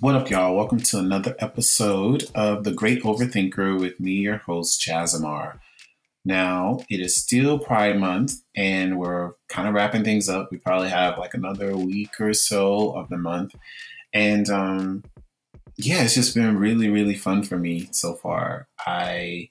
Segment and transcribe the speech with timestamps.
[0.00, 0.54] What up, y'all?
[0.54, 5.58] Welcome to another episode of The Great Overthinker with me, your host, Jazimar.
[6.22, 10.50] Now, it is still Pride Month, and we're kind of wrapping things up.
[10.52, 13.54] We probably have like another week or so of the month.
[14.12, 15.04] And um,
[15.78, 18.68] yeah, it's just been really, really fun for me so far.
[18.86, 19.48] I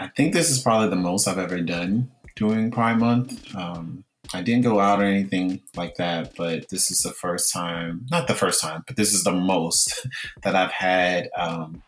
[0.00, 3.54] I think this is probably the most I've ever done during Pride Month.
[3.54, 4.04] Um,
[4.34, 8.26] I didn't go out or anything like that, but this is the first time, not
[8.26, 10.06] the first time, but this is the most
[10.42, 11.82] that I've had um,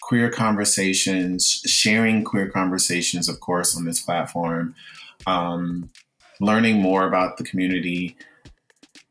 [0.00, 4.74] queer conversations, sharing queer conversations, of course, on this platform,
[5.26, 5.90] um,
[6.40, 8.16] learning more about the community,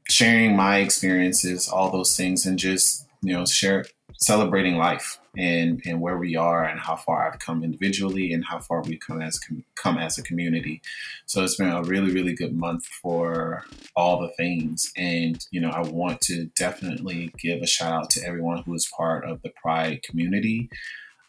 [0.09, 3.85] sharing my experiences, all those things, and just, you know, share,
[4.19, 8.59] celebrating life and and where we are and how far I've come individually and how
[8.59, 9.39] far we've come as
[9.75, 10.81] come as a community.
[11.25, 13.63] So it's been a really really good month for
[13.95, 18.25] all the things, and you know I want to definitely give a shout out to
[18.25, 20.69] everyone who is part of the Pride community.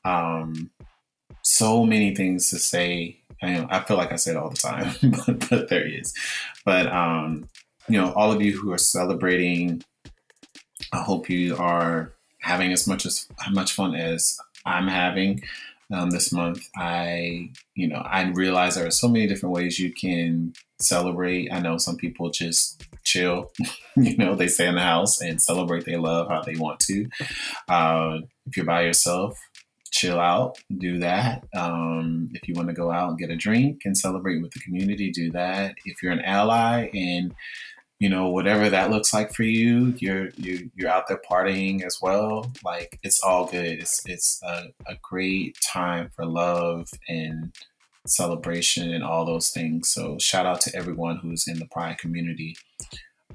[0.05, 0.70] Um,
[1.42, 3.19] so many things to say.
[3.44, 4.94] I, I feel like I say it all the time,
[5.27, 6.14] but, but there is.
[6.64, 7.48] But um,
[7.89, 9.83] you know, all of you who are celebrating,
[10.92, 15.42] I hope you are having as much as much fun as I'm having
[15.92, 16.68] um, this month.
[16.76, 21.52] I, you know, I realize there are so many different ways you can celebrate.
[21.52, 23.52] I know some people just chill,
[23.96, 27.06] you know, they stay in the house and celebrate their love how they want to.
[27.68, 29.38] Uh, if you're by yourself,
[29.92, 31.44] chill out, do that.
[31.54, 34.60] Um, if you want to go out and get a drink and celebrate with the
[34.60, 35.74] community, do that.
[35.84, 37.34] If you're an ally and
[38.03, 42.00] you know whatever that looks like for you you're you, you're out there partying as
[42.03, 42.50] well.
[42.64, 43.64] Like it's all good.
[43.64, 47.55] It's it's a, a great time for love and
[48.05, 49.89] celebration and all those things.
[49.92, 52.56] So shout out to everyone who's in the pride community.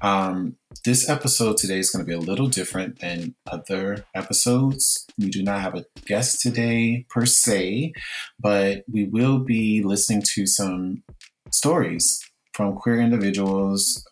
[0.02, 5.06] Um, this episode today is going to be a little different than other episodes.
[5.18, 7.94] We do not have a guest today per se,
[8.38, 11.04] but we will be listening to some
[11.50, 12.22] stories
[12.52, 14.04] from queer individuals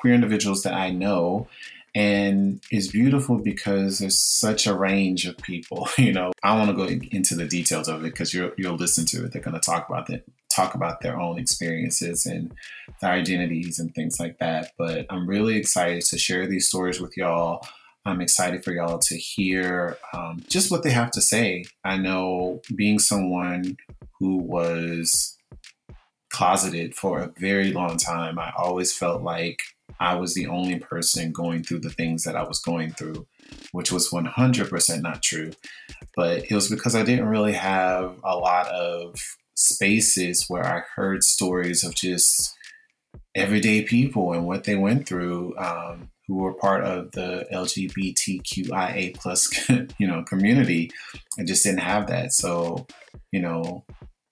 [0.00, 1.48] queer individuals that I know.
[1.94, 5.88] And it's beautiful because there's such a range of people.
[5.98, 9.04] You know, I want to go into the details of it because you'll you'll listen
[9.06, 9.32] to it.
[9.32, 12.52] They're going to talk about that, talk about their own experiences and
[13.00, 14.72] their identities and things like that.
[14.78, 17.66] But I'm really excited to share these stories with y'all.
[18.06, 21.64] I'm excited for y'all to hear um, just what they have to say.
[21.84, 23.76] I know being someone
[24.18, 25.36] who was
[26.30, 29.58] closeted for a very long time, I always felt like
[30.00, 33.26] I was the only person going through the things that I was going through,
[33.72, 35.52] which was 100% not true.
[36.16, 39.16] But it was because I didn't really have a lot of
[39.54, 42.56] spaces where I heard stories of just
[43.34, 49.68] everyday people and what they went through um, who were part of the LGBTQIA plus
[49.98, 50.90] you know community.
[51.38, 52.32] I just didn't have that.
[52.32, 52.86] So,
[53.32, 53.84] you know,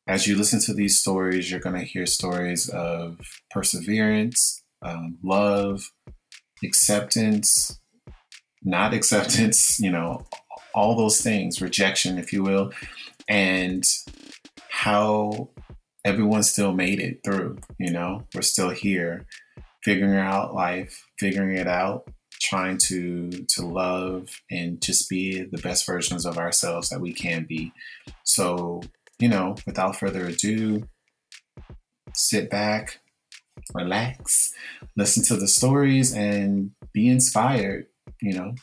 [0.06, 3.18] as you listen to these stories, you're going to hear stories of
[3.50, 5.90] perseverance, um, love,
[6.64, 7.80] acceptance,
[8.62, 10.26] not acceptance, you know,
[10.74, 12.72] all those things, rejection, if you will,
[13.28, 13.84] and
[14.70, 15.50] how
[16.04, 17.58] everyone still made it through.
[17.78, 19.26] You know, we're still here,
[19.82, 22.08] figuring out life, figuring it out,
[22.40, 27.44] trying to to love and just be the best versions of ourselves that we can
[27.44, 27.72] be.
[28.24, 28.82] So,
[29.18, 30.88] you know, without further ado,
[32.14, 33.00] sit back,
[33.74, 34.52] relax,
[34.96, 37.86] listen to the stories, and be inspired.
[38.20, 38.54] You know,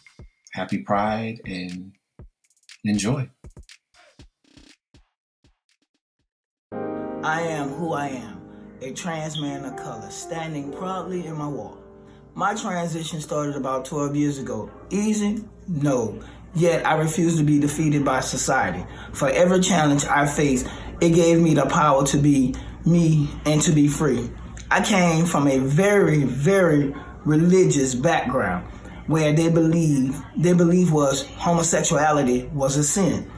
[0.53, 1.94] happy Pride and
[2.83, 3.29] enjoy.
[6.72, 8.41] I am who I am,
[8.81, 11.79] a trans man of color, standing proudly in my walk.
[12.35, 14.69] My transition started about 12 years ago.
[14.89, 15.44] Easy?
[15.67, 16.22] No.
[16.53, 18.85] Yet I refuse to be defeated by society.
[19.13, 20.65] For every challenge I face,
[21.01, 22.53] it gave me the power to be
[22.86, 24.30] me and to be free.
[24.71, 28.65] I came from a very, very religious background
[29.07, 33.29] where they believe their belief was homosexuality was a sin.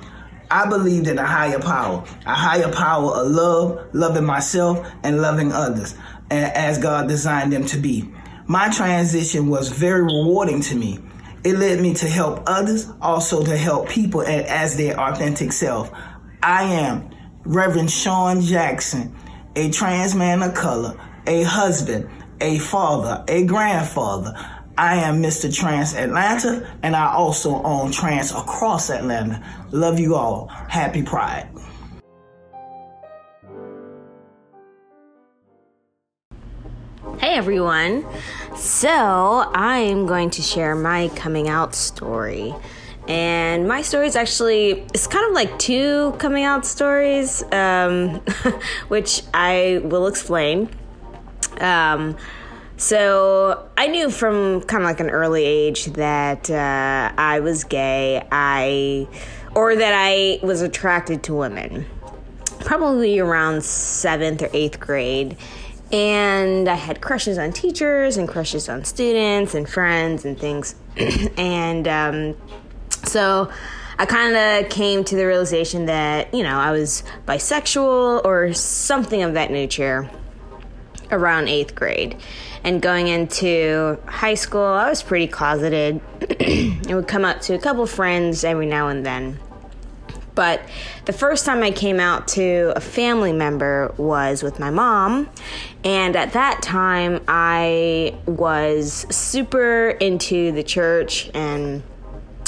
[0.49, 5.51] I believed in a higher power, a higher power of love, loving myself and loving
[5.51, 5.95] others
[6.31, 8.09] as God designed them to be.
[8.45, 10.99] My transition was very rewarding to me.
[11.43, 15.91] It led me to help others, also to help people as their authentic self.
[16.41, 17.09] I am
[17.43, 19.13] Reverend Shon Jackson,
[19.57, 20.97] a trans man of color,
[21.27, 22.09] a husband,
[22.41, 24.33] a father, a grandfather.
[24.77, 25.53] I am Mr.
[25.53, 29.43] Trans Atlanta, and I also own Trans Across Atlanta.
[29.71, 30.47] Love you all.
[30.47, 31.49] Happy Pride.
[37.19, 38.05] Hey everyone.
[38.55, 42.55] So, I am going to share my coming out story.
[43.07, 48.21] And my story is actually, it's kind of like two coming out stories, um,
[48.87, 50.69] which I will explain.
[51.59, 52.17] Um,
[52.77, 58.25] so I knew from kind of like an early age that uh, I was gay,
[58.31, 59.07] I
[59.55, 61.87] or that I was attracted to women.
[62.59, 65.37] Probably around seventh or eighth grade,
[65.91, 70.75] and I had crushes on teachers and crushes on students and friends and things,
[71.37, 72.37] and um,
[73.05, 73.51] so.
[73.99, 79.23] I kind of came to the realization that, you know, I was bisexual or something
[79.23, 80.07] of that nature
[81.11, 82.17] around eighth grade.
[82.63, 86.01] And going into high school, I was pretty closeted.
[86.41, 89.39] I would come out to a couple friends every now and then.
[90.37, 90.61] But
[91.05, 95.29] the first time I came out to a family member was with my mom.
[95.83, 101.81] And at that time, I was super into the church and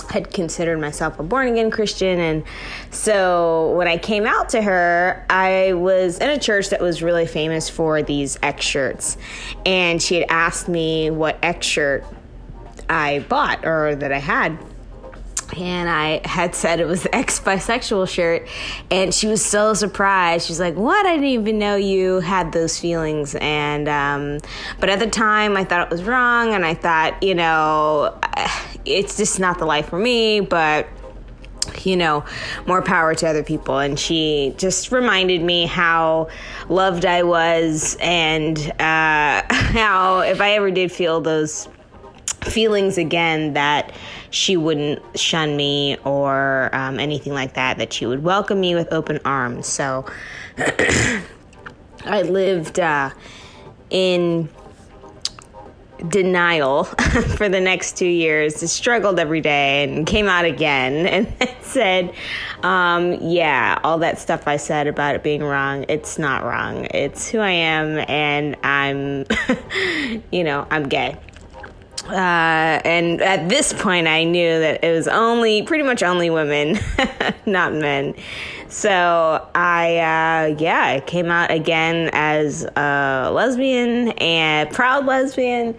[0.10, 2.20] had considered myself a born again Christian.
[2.20, 2.44] And
[2.92, 7.28] so when I came out to her, I was in a church that was really
[7.28, 9.18] famous for these X shirts.
[9.66, 12.04] And she had asked me what X shirt
[12.90, 14.58] I bought or that I had
[15.58, 18.48] and I had said it was the ex bisexual shirt,
[18.92, 20.48] and she was so surprised.
[20.48, 21.06] She's like, "What?
[21.06, 24.40] I didn't even know you had those feelings." And um,
[24.80, 28.20] but at the time, I thought it was wrong, and I thought, you know,
[28.86, 30.40] it's just not the life for me.
[30.40, 30.88] But
[31.84, 32.26] you know,
[32.66, 33.78] more power to other people.
[33.78, 36.30] And she just reminded me how
[36.68, 41.68] loved I was, and uh, how if I ever did feel those
[42.42, 43.92] feelings again that
[44.32, 48.92] she wouldn't shun me or um, anything like that, that she would welcome me with
[48.94, 49.68] open arms.
[49.68, 50.06] So
[52.06, 53.12] I lived uh,
[53.90, 54.50] in
[56.08, 56.84] denial
[57.36, 61.06] for the next two years, struggled every day and came out again
[61.40, 62.14] and said,
[62.64, 66.88] um, Yeah, all that stuff I said about it being wrong, it's not wrong.
[66.92, 69.26] It's who I am, and I'm,
[70.32, 71.18] you know, I'm gay.
[72.10, 76.80] Uh, and at this point, I knew that it was only pretty much only women,
[77.46, 78.16] not men.
[78.68, 85.76] So I, uh, yeah, I came out again as a lesbian and proud lesbian,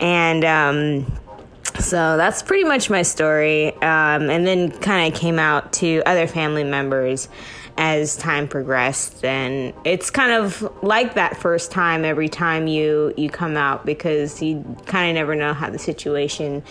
[0.00, 1.18] and um,
[1.78, 3.72] so that's pretty much my story.
[3.76, 7.28] Um, and then kind of came out to other family members
[7.78, 13.30] as time progressed and it's kind of like that first time every time you you
[13.30, 16.62] come out because you kind of never know how the situation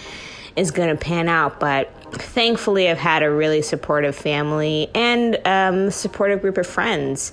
[0.56, 1.60] is going to pan out.
[1.60, 7.32] But thankfully i've had a really supportive family and um, supportive group of friends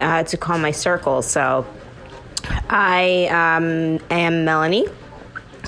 [0.00, 1.22] uh, to call my circle.
[1.22, 1.66] So
[2.68, 4.86] i um, am melanie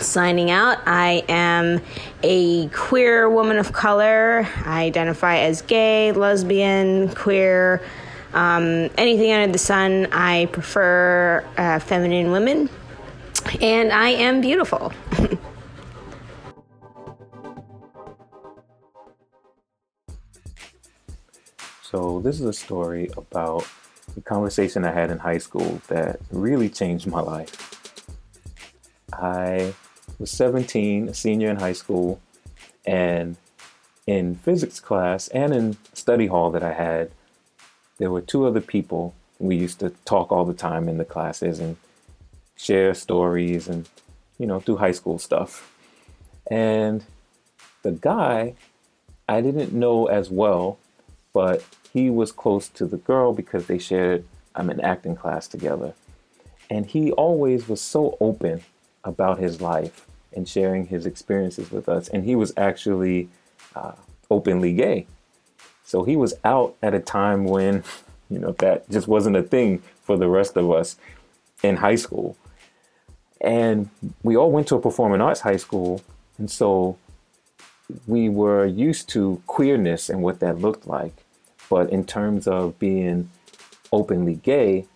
[0.03, 0.79] signing out.
[0.87, 1.81] I am
[2.23, 4.47] a queer woman of color.
[4.65, 7.83] I identify as gay, lesbian, queer,
[8.33, 10.07] um, anything under the sun.
[10.13, 12.71] I prefer uh, feminine women,
[13.61, 14.93] and I am beautiful.
[21.83, 23.67] so, this is a story about
[24.17, 27.71] a conversation I had in high school that really changed my life.
[29.13, 29.75] I
[30.21, 32.21] was 17, a senior in high school,
[32.85, 33.37] and
[34.07, 37.11] in physics class and in study hall that I had,
[37.99, 39.15] there were two other people.
[39.39, 41.77] We used to talk all the time in the classes and
[42.57, 43.89] share stories and,
[44.39, 45.73] you know, do high school stuff.
[46.51, 47.05] And
[47.83, 48.55] the guy
[49.29, 50.79] I didn't know as well,
[51.33, 54.25] but he was close to the girl because they shared
[54.55, 55.95] I'm um, an acting class together.
[56.69, 58.63] And he always was so open
[59.05, 62.09] about his life and sharing his experiences with us.
[62.09, 63.29] And he was actually
[63.75, 63.93] uh,
[64.31, 65.07] openly gay.
[65.85, 67.83] So he was out at a time when,
[68.31, 70.97] you know, that just wasn't a thing for the rest of us
[71.63, 72.37] in high school.
[73.41, 73.89] And
[74.23, 76.03] we all went to a performing arts high school.
[76.39, 76.99] And so
[78.07, 81.25] we were used to queerness and what that looked like.
[81.69, 83.31] But in terms of being
[83.93, 84.87] openly gay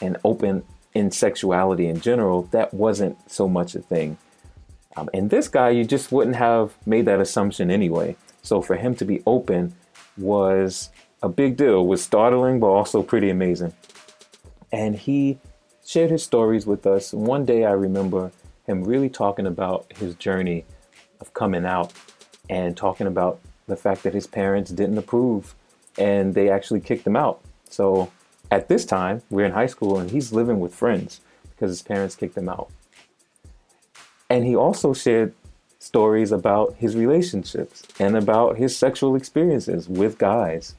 [0.00, 4.16] and open in sexuality in general, that wasn't so much a thing.
[4.96, 8.16] Um, and this guy, you just wouldn't have made that assumption anyway.
[8.42, 9.74] So for him to be open
[10.16, 10.90] was
[11.22, 13.74] a big deal, was startling, but also pretty amazing.
[14.72, 15.38] And he
[15.84, 17.12] shared his stories with us.
[17.12, 18.32] One day I remember
[18.66, 20.64] him really talking about his journey
[21.20, 21.92] of coming out
[22.48, 25.54] and talking about the fact that his parents didn't approve
[25.98, 27.40] and they actually kicked him out.
[27.68, 28.10] So
[28.50, 32.14] at this time, we're in high school and he's living with friends because his parents
[32.14, 32.70] kicked him out.
[34.28, 35.34] And he also shared
[35.78, 40.74] stories about his relationships and about his sexual experiences with guys.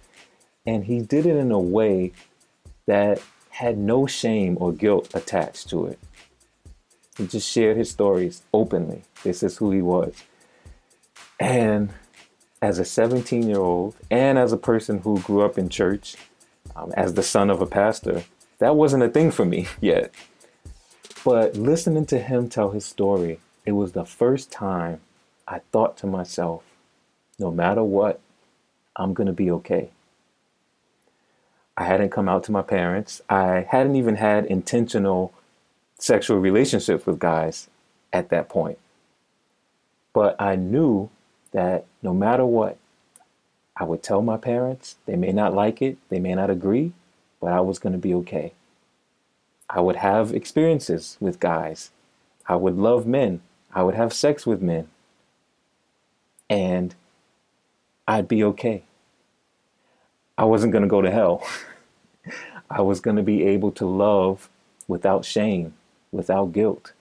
[0.66, 2.12] And he did it in a way
[2.88, 6.00] that had no shame or guilt attached to it.
[7.18, 9.04] He just shared his stories openly.
[9.24, 10.14] This is who he was.
[11.40, 11.90] And
[12.62, 16.16] as a 17 year old, and as a person who grew up in church,
[16.76, 18.24] um, as the son of a pastor,
[18.60, 20.14] that wasn't a thing for me yet.
[21.28, 25.02] But listening to him tell his story, it was the first time
[25.46, 26.64] I thought to myself,
[27.38, 28.22] no matter what,
[28.96, 29.90] I'm going to be okay.
[31.76, 33.22] I hadn't come out to my parents.
[33.28, 35.34] I hadn't even had intentional
[36.00, 37.68] sexual relationships with guys
[38.14, 38.78] at that point.
[40.14, 41.10] But I knew
[41.52, 42.78] that no matter what,
[43.76, 44.96] I would tell my parents.
[45.06, 46.94] They may not like it, they may not agree,
[47.42, 48.54] but I was going to be okay.
[49.70, 51.92] I would have experiences with guys.
[52.48, 53.42] I would love men.
[53.74, 54.88] I would have sex with men.
[56.50, 56.96] And
[58.08, 58.84] I'd be okay.
[60.38, 61.46] I wasn't going to go to hell.
[62.70, 64.50] I was going to be able to love
[64.88, 65.74] without shame,
[66.12, 66.94] without guilt.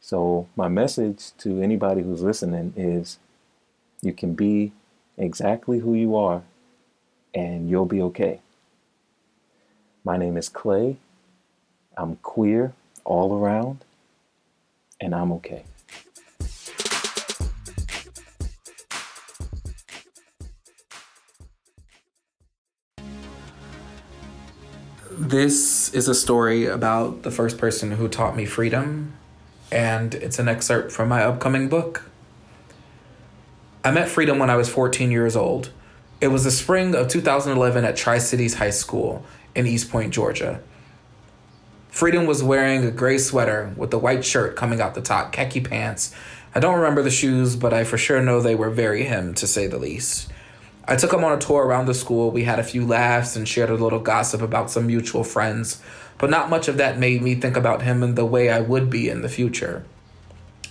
[0.00, 3.18] So, my message to anybody who's listening is
[4.00, 4.72] you can be
[5.16, 6.42] exactly who you are
[7.34, 8.40] and you'll be okay.
[10.04, 10.96] My name is Clay.
[11.96, 12.72] I'm queer
[13.04, 13.84] all around
[15.00, 15.64] and I'm okay.
[25.10, 29.12] This is a story about the first person who taught me freedom,
[29.70, 32.10] and it's an excerpt from my upcoming book.
[33.84, 35.70] I met freedom when I was 14 years old.
[36.20, 40.60] It was the spring of 2011 at Tri Cities High School in East Point, Georgia.
[41.92, 45.60] Freedom was wearing a gray sweater with a white shirt coming out the top, khaki
[45.60, 46.14] pants.
[46.54, 49.46] I don't remember the shoes, but I for sure know they were very him, to
[49.46, 50.32] say the least.
[50.88, 52.30] I took him on a tour around the school.
[52.30, 55.82] We had a few laughs and shared a little gossip about some mutual friends,
[56.16, 58.88] but not much of that made me think about him in the way I would
[58.88, 59.84] be in the future.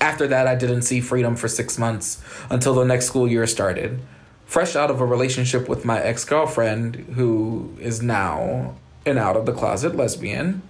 [0.01, 3.99] After that, I didn't see freedom for six months until the next school year started.
[4.47, 8.73] Fresh out of a relationship with my ex girlfriend, who is now
[9.05, 10.63] an out of the closet lesbian,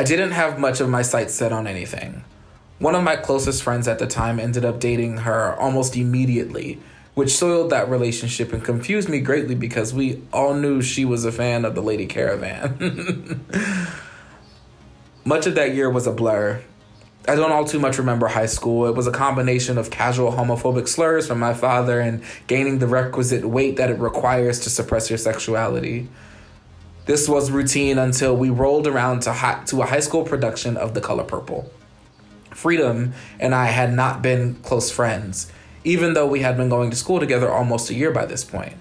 [0.00, 2.24] I didn't have much of my sights set on anything.
[2.78, 6.80] One of my closest friends at the time ended up dating her almost immediately
[7.12, 11.32] which soiled that relationship and confused me greatly because we all knew she was a
[11.32, 13.44] fan of the Lady Caravan.
[15.26, 16.62] much of that year was a blur.
[17.28, 18.86] I don't all too much remember high school.
[18.86, 23.44] It was a combination of casual homophobic slurs from my father and gaining the requisite
[23.44, 26.08] weight that it requires to suppress your sexuality.
[27.06, 30.94] This was routine until we rolled around to, high, to a high school production of
[30.94, 31.70] The Color Purple.
[32.50, 35.50] Freedom and I had not been close friends
[35.84, 38.74] even though we had been going to school together almost a year by this point.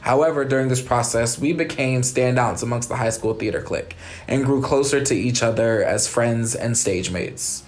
[0.00, 3.96] However, during this process, we became standouts amongst the high school theater clique
[4.26, 7.64] and grew closer to each other as friends and stage mates.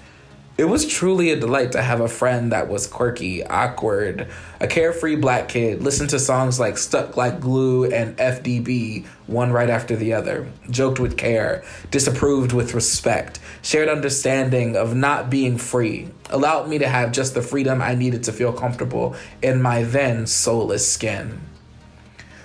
[0.61, 4.29] It was truly a delight to have a friend that was quirky, awkward,
[4.61, 9.71] a carefree black kid, listen to songs like Stuck Like Glue and FDB, one right
[9.71, 16.09] after the other, joked with care, disapproved with respect, shared understanding of not being free,
[16.29, 20.27] allowed me to have just the freedom I needed to feel comfortable in my then
[20.27, 21.41] soulless skin.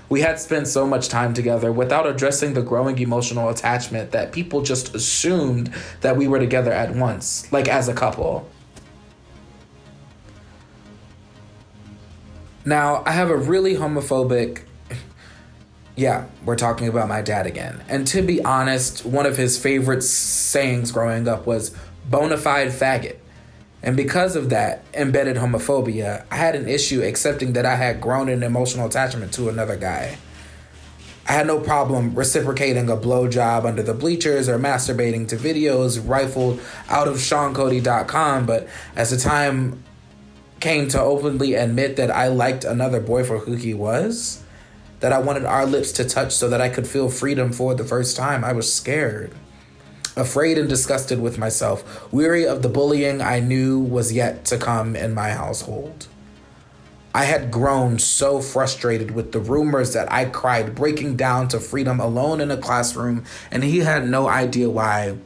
[0.08, 4.62] We had spent so much time together without addressing the growing emotional attachment that people
[4.62, 8.48] just assumed that we were together at once, like as a couple.
[12.66, 14.62] Now, I have a really homophobic.
[15.98, 17.82] Yeah, we're talking about my dad again.
[17.88, 21.74] And to be honest, one of his favorite sayings growing up was
[22.10, 23.16] bona fide faggot.
[23.86, 28.30] And because of that embedded homophobia, I had an issue accepting that I had grown
[28.30, 30.18] an emotional attachment to another guy.
[31.28, 36.60] I had no problem reciprocating a blowjob under the bleachers or masturbating to videos rifled
[36.90, 39.84] out of SeanCody.com, but as the time
[40.60, 44.44] came to openly admit that I liked another boy for who he was,
[45.00, 47.84] that I wanted our lips to touch so that I could feel freedom for the
[47.84, 49.32] first time, I was scared
[50.16, 54.96] afraid and disgusted with myself, weary of the bullying I knew was yet to come
[54.96, 56.08] in my household.
[57.14, 62.00] I had grown so frustrated with the rumors that I cried breaking down to freedom
[62.00, 65.18] alone in a classroom, and he had no idea why.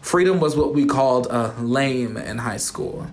[0.00, 3.08] Freedom was what we called a lame in high school.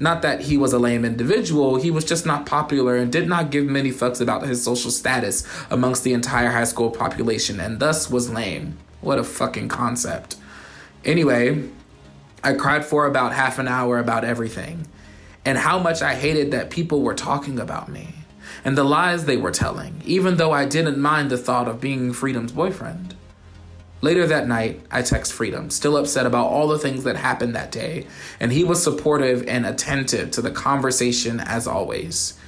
[0.00, 3.50] Not that he was a lame individual, he was just not popular and did not
[3.50, 8.10] give many fucks about his social status amongst the entire high school population, and thus
[8.10, 10.36] was lame What a fucking concept.
[11.04, 11.68] Anyway,
[12.42, 14.86] I cried for about half an hour about everything
[15.44, 18.14] and how much I hated that people were talking about me
[18.64, 22.14] and the lies they were telling, even though I didn't mind the thought of being
[22.14, 23.14] Freedom's boyfriend.
[24.00, 27.72] Later that night, I text Freedom, still upset about all the things that happened that
[27.72, 28.06] day,
[28.40, 32.38] and he was supportive and attentive to the conversation as always.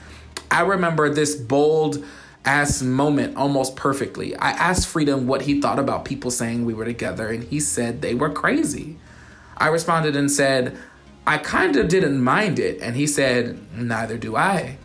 [0.50, 2.02] I remember this bold
[2.46, 4.34] ass moment almost perfectly.
[4.36, 8.00] I asked Freedom what he thought about people saying we were together, and he said
[8.00, 8.96] they were crazy.
[9.58, 10.76] I responded and said,
[11.26, 14.78] I kind of didn't mind it, and he said, Neither do I.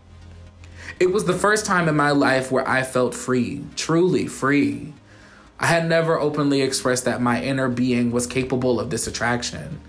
[1.00, 4.94] It was the first time in my life where I felt free, truly free.
[5.60, 9.80] I had never openly expressed that my inner being was capable of this attraction.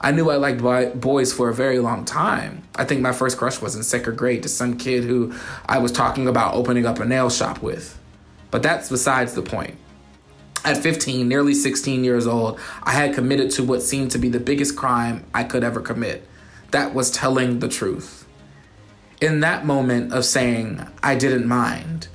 [0.00, 2.62] I knew I liked boy- boys for a very long time.
[2.76, 5.34] I think my first crush was in second grade to some kid who
[5.66, 7.98] I was talking about opening up a nail shop with.
[8.50, 9.76] But that's besides the point.
[10.64, 14.40] At 15, nearly 16 years old, I had committed to what seemed to be the
[14.40, 16.26] biggest crime I could ever commit.
[16.70, 18.26] That was telling the truth.
[19.20, 22.08] In that moment of saying, I didn't mind,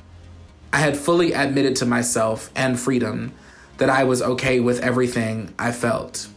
[0.72, 3.34] I had fully admitted to myself and freedom
[3.78, 6.28] that I was okay with everything I felt.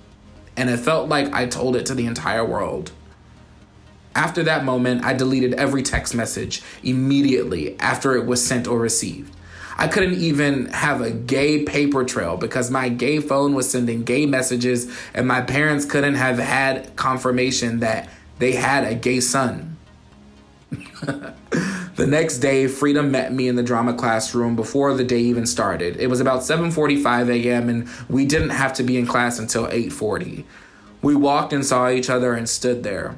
[0.56, 2.92] And it felt like I told it to the entire world.
[4.14, 9.36] After that moment, I deleted every text message immediately after it was sent or received.
[9.78, 14.24] I couldn't even have a gay paper trail because my gay phone was sending gay
[14.24, 18.08] messages, and my parents couldn't have had confirmation that
[18.38, 19.76] they had a gay son.
[21.96, 25.96] the next day, Freedom met me in the drama classroom before the day even started.
[25.96, 27.68] It was about 7:45 a.m.
[27.68, 30.44] and we didn't have to be in class until 8:40.
[31.02, 33.16] We walked and saw each other and stood there,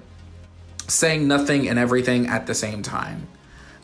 [0.87, 3.27] saying nothing and everything at the same time.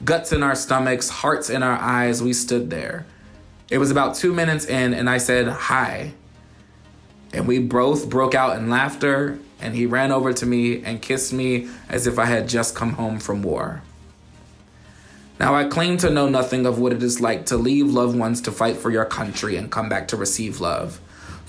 [0.04, 3.06] Guts in our stomachs, hearts in our eyes, we stood there.
[3.70, 6.12] It was about 2 minutes in and I said, "Hi."
[7.33, 11.33] And we both broke out in laughter and he ran over to me and kissed
[11.33, 13.83] me as if I had just come home from war.
[15.40, 18.40] Now, I claim to know nothing of what it is like to leave loved ones
[18.42, 21.01] to fight for your country and come back to receive love,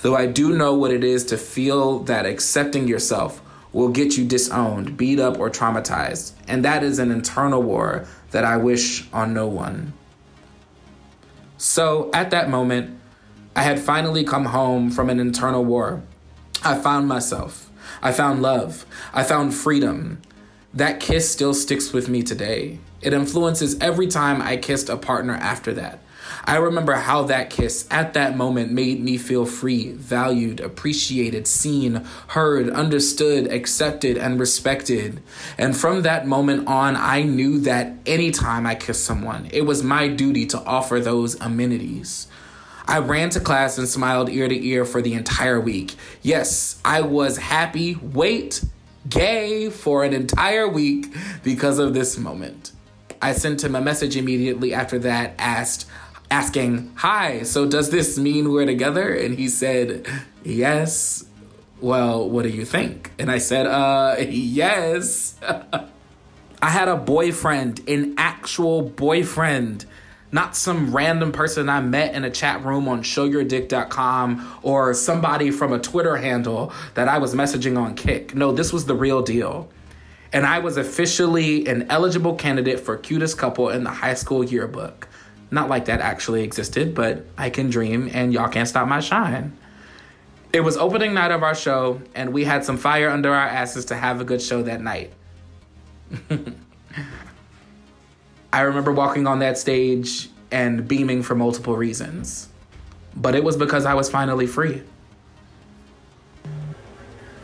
[0.02, 3.40] though I do know what it is to feel that accepting yourself
[3.72, 8.44] will get you disowned, beat up, or traumatized, and that is an internal war that
[8.44, 9.92] I wish on no one.
[11.58, 12.98] So, at that moment,
[13.54, 16.02] I had finally come home from an internal war.
[16.64, 17.70] I found myself.
[18.02, 18.84] I found love.
[19.14, 20.20] I found freedom.
[20.74, 22.80] That kiss still sticks with me today.
[23.06, 26.00] It influences every time I kissed a partner after that.
[26.44, 32.04] I remember how that kiss at that moment made me feel free, valued, appreciated, seen,
[32.26, 35.22] heard, understood, accepted, and respected.
[35.56, 40.08] And from that moment on, I knew that anytime I kissed someone, it was my
[40.08, 42.26] duty to offer those amenities.
[42.88, 45.94] I ran to class and smiled ear to ear for the entire week.
[46.22, 48.64] Yes, I was happy, wait,
[49.08, 51.14] gay for an entire week
[51.44, 52.72] because of this moment.
[53.20, 55.86] I sent him a message immediately after that, asked,
[56.30, 59.12] asking, Hi, so does this mean we're together?
[59.12, 60.06] And he said,
[60.44, 61.24] Yes.
[61.80, 63.10] Well, what do you think?
[63.18, 65.36] And I said, Uh, yes.
[66.62, 69.84] I had a boyfriend, an actual boyfriend,
[70.32, 75.72] not some random person I met in a chat room on showyourdick.com or somebody from
[75.72, 78.34] a Twitter handle that I was messaging on Kik.
[78.34, 79.68] No, this was the real deal.
[80.32, 85.08] And I was officially an eligible candidate for cutest couple in the high school yearbook.
[85.50, 89.56] Not like that actually existed, but I can dream and y'all can't stop my shine.
[90.52, 93.84] It was opening night of our show, and we had some fire under our asses
[93.86, 95.12] to have a good show that night.
[98.52, 102.48] I remember walking on that stage and beaming for multiple reasons,
[103.14, 104.82] but it was because I was finally free.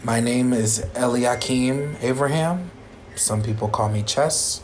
[0.05, 2.71] My name is Elyakeem Avraham.
[3.15, 4.61] Some people call me Chess.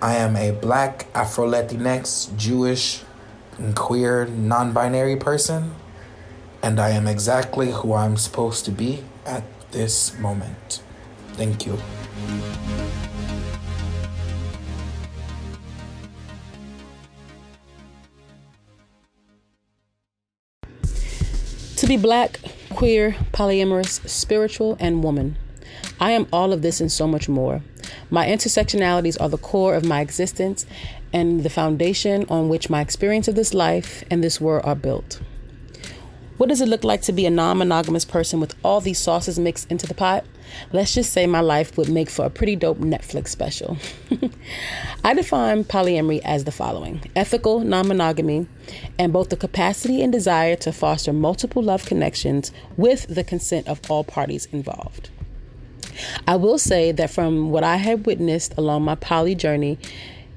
[0.00, 3.02] I am a black Afro Latinx, Jewish,
[3.56, 5.74] and queer non binary person,
[6.62, 10.82] and I am exactly who I'm supposed to be at this moment.
[11.32, 11.76] Thank you.
[21.78, 22.38] To be black,
[22.78, 25.36] queer, polyamorous, spiritual, and woman.
[25.98, 27.60] I am all of this and so much more.
[28.08, 30.64] My intersectionalities are the core of my existence
[31.12, 35.20] and the foundation on which my experience of this life and this world are built.
[36.38, 39.40] What does it look like to be a non monogamous person with all these sauces
[39.40, 40.24] mixed into the pot?
[40.72, 43.76] Let's just say my life would make for a pretty dope Netflix special.
[45.04, 48.46] I define polyamory as the following ethical non monogamy,
[49.00, 53.80] and both the capacity and desire to foster multiple love connections with the consent of
[53.90, 55.10] all parties involved.
[56.28, 59.76] I will say that from what I had witnessed along my poly journey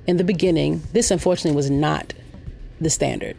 [0.08, 2.16] in the beginning, this unfortunately was not
[2.80, 3.38] the standard.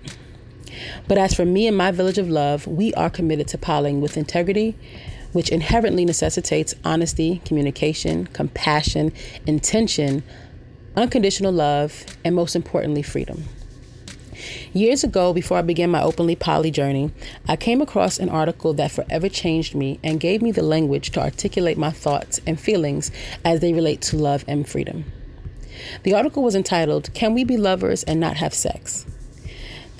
[1.09, 4.17] But as for me and my village of love, we are committed to polying with
[4.17, 4.77] integrity,
[5.33, 9.13] which inherently necessitates honesty, communication, compassion,
[9.47, 10.23] intention,
[10.97, 13.45] unconditional love, and most importantly, freedom.
[14.73, 17.13] Years ago, before I began my openly poly journey,
[17.47, 21.21] I came across an article that forever changed me and gave me the language to
[21.21, 23.11] articulate my thoughts and feelings
[23.45, 25.05] as they relate to love and freedom.
[26.03, 29.07] The article was entitled, Can We Be Lovers and Not Have Sex?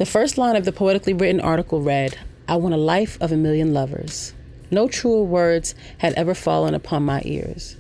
[0.03, 3.37] The first line of the poetically written article read, I want a life of a
[3.37, 4.35] million lovers.
[4.69, 7.77] No truer words had ever fallen upon my ears.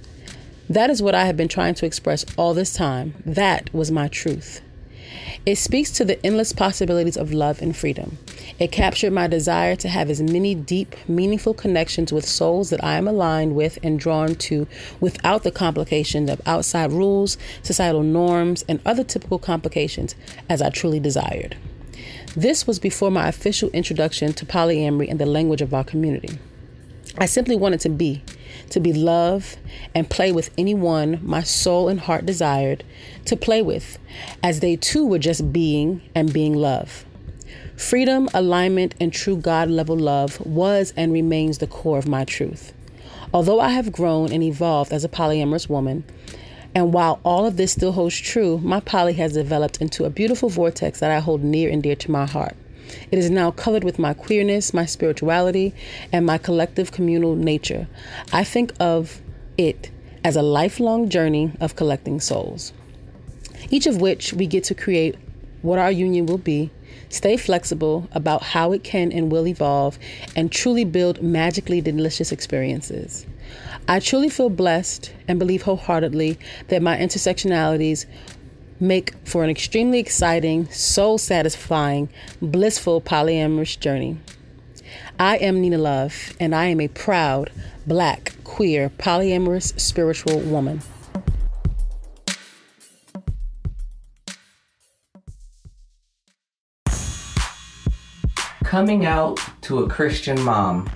[0.70, 3.20] That is what I have been trying to express all this time.
[3.26, 4.60] That was my truth.
[5.44, 8.18] It speaks to the endless possibilities of love and freedom.
[8.60, 12.98] It captured my desire to have as many deep, meaningful connections with souls that I
[12.98, 14.68] am aligned with and drawn to
[15.00, 20.14] without the complications of outside rules, societal norms, and other typical complications
[20.48, 21.56] as I truly desired.
[22.36, 26.38] This was before my official introduction to polyamory and the language of our community.
[27.18, 28.22] I simply wanted to be,
[28.70, 29.58] to be loved
[29.94, 32.84] and play with anyone my soul and heart desired
[33.26, 33.98] to play with,
[34.42, 37.04] as they too were just being and being love.
[37.76, 42.72] Freedom, alignment, and true God level love was and remains the core of my truth.
[43.34, 46.04] Although I have grown and evolved as a polyamorous woman,
[46.74, 50.48] and while all of this still holds true, my poly has developed into a beautiful
[50.48, 52.56] vortex that I hold near and dear to my heart.
[53.10, 55.74] It is now colored with my queerness, my spirituality,
[56.12, 57.88] and my collective communal nature.
[58.32, 59.20] I think of
[59.58, 59.90] it
[60.24, 62.72] as a lifelong journey of collecting souls,
[63.70, 65.16] each of which we get to create
[65.62, 66.70] what our union will be,
[67.08, 69.98] stay flexible about how it can and will evolve,
[70.34, 73.26] and truly build magically delicious experiences.
[73.88, 78.06] I truly feel blessed and believe wholeheartedly that my intersectionalities
[78.78, 82.08] make for an extremely exciting, soul satisfying,
[82.40, 84.18] blissful polyamorous journey.
[85.18, 87.50] I am Nina Love, and I am a proud,
[87.86, 90.80] black, queer, polyamorous spiritual woman.
[98.64, 100.88] Coming out to a Christian mom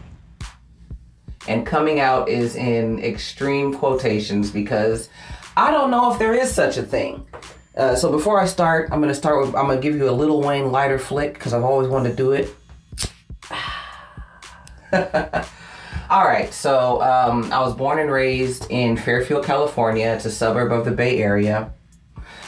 [1.49, 5.09] and coming out is in extreme quotations because
[5.57, 7.27] I don't know if there is such a thing.
[7.77, 10.41] Uh, so before I start, I'm gonna start with I'm gonna give you a Lil
[10.41, 12.55] Wayne lighter flick because I've always wanted to do it.
[16.09, 20.07] All right, so um, I was born and raised in Fairfield, California.
[20.15, 21.73] It's a suburb of the Bay Area,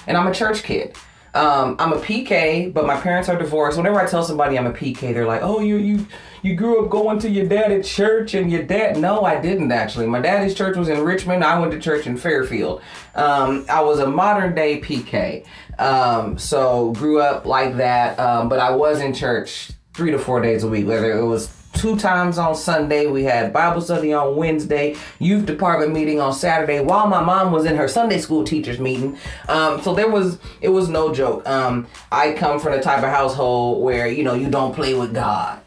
[0.06, 0.96] and I'm a church kid.
[1.34, 3.76] Um, I'm a PK, but my parents are divorced.
[3.76, 6.06] Whenever I tell somebody I'm a PK, they're like, "Oh, you you
[6.42, 9.70] you grew up going to your dad at church, and your dad." No, I didn't
[9.70, 10.06] actually.
[10.06, 11.44] My daddy's church was in Richmond.
[11.44, 12.82] I went to church in Fairfield.
[13.14, 15.44] Um, I was a modern day PK,
[15.78, 18.18] um, so grew up like that.
[18.18, 21.48] Um, but I was in church three to four days a week, whether it was
[21.78, 23.06] two times on Sunday.
[23.06, 27.64] We had Bible study on Wednesday, youth department meeting on Saturday, while my mom was
[27.64, 29.16] in her Sunday school teachers meeting.
[29.48, 31.48] Um, so there was it was no joke.
[31.48, 35.14] Um, I come from the type of household where you know you don't play with
[35.14, 35.60] God.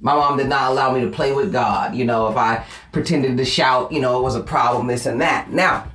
[0.00, 1.94] My mom did not allow me to play with God.
[1.94, 4.88] You know, if I pretended to shout, you know, it was a problem.
[4.88, 5.50] This and that.
[5.50, 5.86] Now,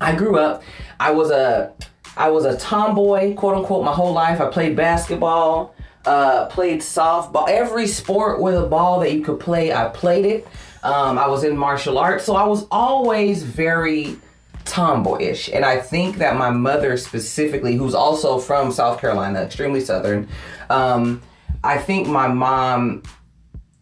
[0.00, 0.62] I grew up.
[0.98, 1.72] I was a
[2.16, 4.40] I was a tomboy, quote unquote, my whole life.
[4.40, 5.74] I played basketball
[6.08, 7.46] uh, played softball.
[7.48, 10.48] Every sport with a ball that you could play, I played it.
[10.82, 14.16] Um, I was in martial arts, so I was always very
[14.64, 15.50] tomboyish.
[15.52, 20.28] And I think that my mother specifically, who's also from South Carolina, extremely southern,
[20.70, 21.20] um,
[21.62, 23.02] I think my mom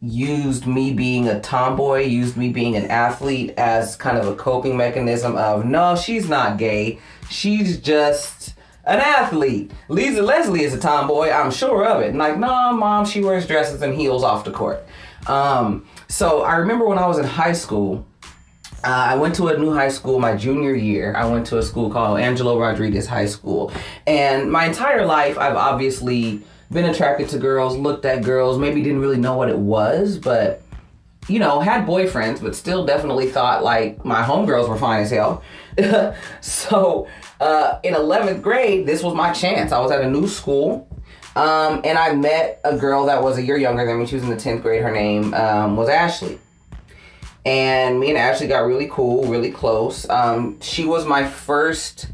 [0.00, 4.76] used me being a tomboy, used me being an athlete as kind of a coping
[4.76, 6.98] mechanism of no, she's not gay.
[7.30, 8.55] She's just
[8.86, 9.72] an athlete.
[9.88, 12.10] Lisa Leslie is a tomboy, I'm sure of it.
[12.10, 14.84] And like, nah, mom, she wears dresses and heels off the court.
[15.26, 18.06] Um, so I remember when I was in high school,
[18.84, 21.16] uh, I went to a new high school my junior year.
[21.16, 23.72] I went to a school called Angelo Rodriguez High School.
[24.06, 29.00] And my entire life, I've obviously been attracted to girls, looked at girls, maybe didn't
[29.00, 30.62] really know what it was, but
[31.28, 35.42] you know, had boyfriends, but still definitely thought like my homegirls were fine as hell.
[36.40, 37.08] so
[37.40, 39.72] uh, in 11th grade, this was my chance.
[39.72, 40.88] I was at a new school.
[41.36, 44.06] Um, and I met a girl that was a year younger than me.
[44.06, 44.82] She was in the 10th grade.
[44.82, 46.38] Her name um, was Ashley.
[47.44, 50.08] And me and Ashley got really cool, really close.
[50.08, 52.08] Um, she was my first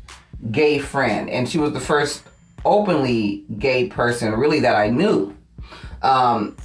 [0.50, 2.24] gay friend, and she was the first
[2.64, 5.34] openly gay person, really, that I knew.
[6.02, 6.56] Um,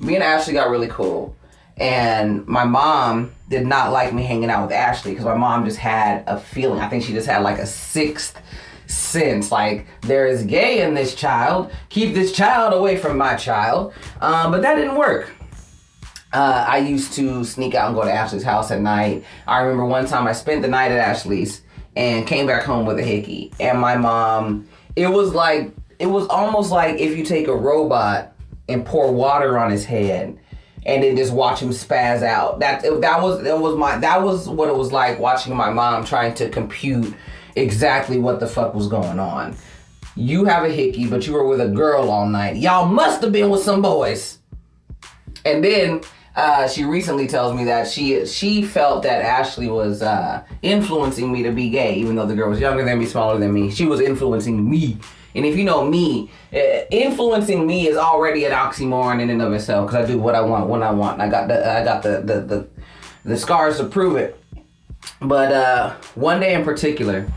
[0.00, 1.36] me and Ashley got really cool.
[1.76, 5.78] And my mom did not like me hanging out with Ashley because my mom just
[5.78, 6.80] had a feeling.
[6.80, 8.40] I think she just had like a sixth
[8.86, 9.52] sense.
[9.52, 11.70] Like, there is gay in this child.
[11.88, 13.92] Keep this child away from my child.
[14.20, 15.32] Um, but that didn't work.
[16.32, 19.24] Uh, I used to sneak out and go to Ashley's house at night.
[19.46, 21.62] I remember one time I spent the night at Ashley's
[21.94, 23.52] and came back home with a hickey.
[23.58, 28.34] And my mom, it was like, it was almost like if you take a robot
[28.68, 30.38] and pour water on his head
[30.86, 32.60] and then just watch him spaz out.
[32.60, 36.04] That that was that was my that was what it was like watching my mom
[36.04, 37.12] trying to compute
[37.56, 39.56] exactly what the fuck was going on.
[40.14, 42.56] You have a hickey, but you were with a girl all night.
[42.56, 44.38] Y'all must have been with some boys.
[45.44, 46.00] And then
[46.36, 51.42] uh, she recently tells me that she she felt that Ashley was uh, influencing me
[51.42, 53.72] to be gay, even though the girl was younger than me, smaller than me.
[53.72, 54.98] She was influencing me.
[55.36, 59.52] And if you know me, uh, influencing me is already an oxymoron in and of
[59.52, 61.20] itself because I do what I want when I want.
[61.20, 62.68] I got the I got the the the,
[63.24, 64.40] the scars to prove it.
[65.20, 67.30] But uh, one day in particular,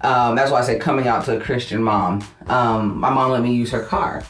[0.00, 2.26] um, that's why I say coming out to a Christian mom.
[2.48, 4.24] Um, my mom let me use her car.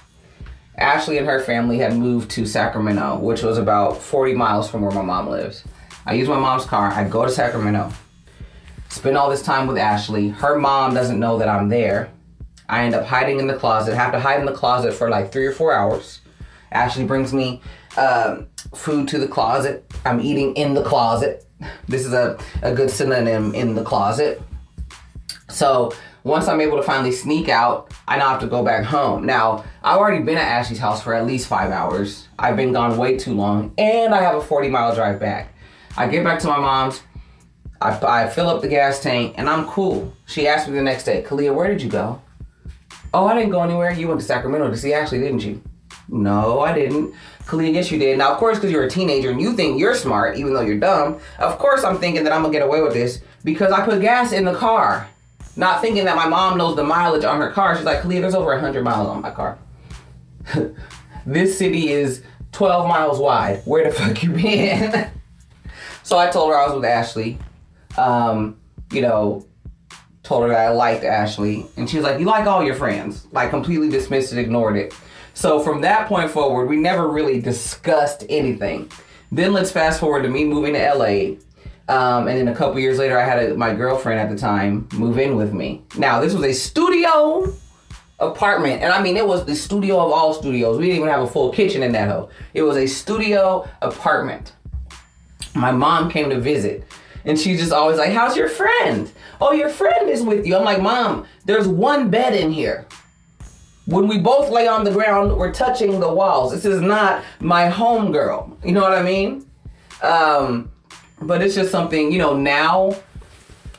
[0.76, 4.90] Ashley and her family had moved to Sacramento, which was about 40 miles from where
[4.90, 5.64] my mom lives.
[6.04, 6.90] I use my mom's car.
[6.90, 7.92] I go to Sacramento,
[8.88, 10.28] spend all this time with Ashley.
[10.28, 12.10] Her mom doesn't know that I'm there.
[12.68, 15.32] I end up hiding in the closet, have to hide in the closet for like
[15.32, 16.20] three or four hours.
[16.72, 17.60] Ashley brings me
[17.96, 19.90] um, food to the closet.
[20.04, 21.46] I'm eating in the closet.
[21.86, 24.42] This is a, a good synonym in the closet.
[25.48, 25.92] So
[26.24, 29.26] once I'm able to finally sneak out, I now have to go back home.
[29.26, 32.28] Now, I've already been at Ashley's house for at least five hours.
[32.38, 35.54] I've been gone way too long, and I have a 40 mile drive back.
[35.96, 37.02] I get back to my mom's,
[37.80, 40.12] I, I fill up the gas tank, and I'm cool.
[40.26, 42.20] She asked me the next day, Kalea, where did you go?
[43.14, 43.92] Oh, I didn't go anywhere.
[43.92, 45.62] You went to Sacramento to see Ashley, didn't you?
[46.08, 47.14] No, I didn't.
[47.46, 48.18] Kalea, yes, you did.
[48.18, 50.80] Now, of course, because you're a teenager and you think you're smart, even though you're
[50.80, 54.00] dumb, of course I'm thinking that I'm gonna get away with this because I put
[54.00, 55.06] gas in the car.
[55.56, 57.76] Not thinking that my mom knows the mileage on her car.
[57.76, 59.58] She's like, Kalea, there's over 100 miles on my car.
[61.26, 63.62] this city is 12 miles wide.
[63.64, 65.08] Where the fuck you been?
[66.02, 67.38] so I told her I was with Ashley.
[67.96, 68.56] Um,
[68.90, 69.46] you know,
[70.24, 71.66] told her that I liked Ashley.
[71.76, 73.26] And she was like, You like all your friends.
[73.30, 74.92] Like, completely dismissed it, ignored it.
[75.34, 78.90] So from that point forward, we never really discussed anything.
[79.30, 81.36] Then let's fast forward to me moving to LA.
[81.86, 84.88] Um, and then a couple years later, I had a, my girlfriend at the time
[84.94, 85.82] move in with me.
[85.98, 87.52] Now, this was a studio
[88.20, 88.82] apartment.
[88.82, 90.78] And I mean, it was the studio of all studios.
[90.78, 92.30] We didn't even have a full kitchen in that hoe.
[92.54, 94.52] It was a studio apartment.
[95.54, 96.84] My mom came to visit.
[97.24, 99.10] And she's just always like, How's your friend?
[99.40, 100.56] Oh, your friend is with you.
[100.56, 102.86] I'm like, Mom, there's one bed in here.
[103.86, 106.52] When we both lay on the ground, we're touching the walls.
[106.52, 108.56] This is not my home girl.
[108.64, 109.46] You know what I mean?
[110.02, 110.70] Um,
[111.20, 112.96] but it's just something, you know, now,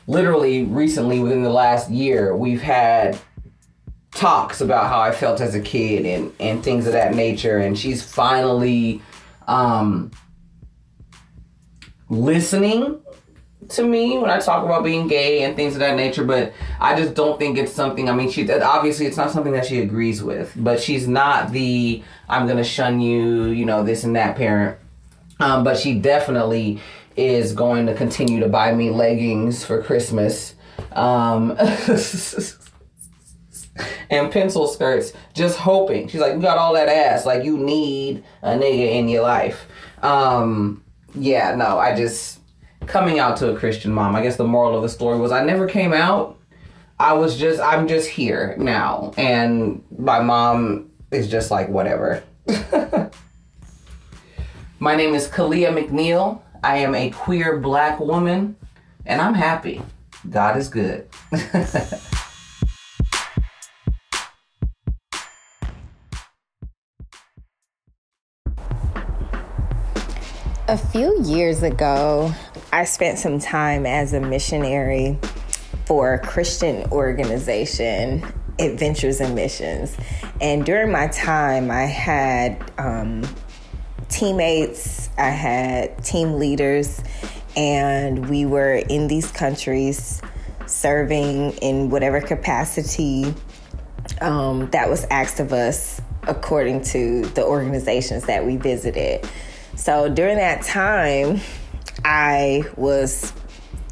[0.06, 3.18] literally recently within the last year, we've had
[4.12, 7.58] talks about how I felt as a kid and, and things of that nature.
[7.58, 9.02] And she's finally
[9.46, 10.10] um,
[12.08, 13.00] listening
[13.70, 16.96] to me when I talk about being gay and things of that nature, but I
[16.96, 18.08] just don't think it's something.
[18.08, 22.02] I mean, she obviously it's not something that she agrees with, but she's not the
[22.28, 24.78] I'm gonna shun you, you know, this and that parent.
[25.38, 26.80] Um, but she definitely
[27.16, 30.54] is going to continue to buy me leggings for Christmas.
[30.92, 31.56] Um,
[34.10, 36.08] and pencil skirts, just hoping.
[36.08, 39.66] She's like, you got all that ass, like you need a nigga in your life.
[40.02, 42.35] Um, yeah, no, I just
[42.86, 44.14] coming out to a Christian mom.
[44.14, 46.38] I guess the moral of the story was I never came out.
[46.98, 52.22] I was just I'm just here now, and my mom is just like whatever.
[54.78, 56.40] my name is Kalea McNeill.
[56.64, 58.56] I am a queer black woman,
[59.04, 59.82] and I'm happy.
[60.30, 61.06] God is good.
[70.68, 72.34] A few years ago,
[72.76, 75.18] I spent some time as a missionary
[75.86, 78.22] for a Christian organization,
[78.58, 79.96] Adventures in Missions.
[80.42, 83.26] And during my time, I had um,
[84.10, 87.02] teammates, I had team leaders,
[87.56, 90.20] and we were in these countries
[90.66, 93.32] serving in whatever capacity
[94.20, 99.26] um, that was asked of us according to the organizations that we visited.
[99.76, 101.40] So during that time,
[102.08, 103.32] I was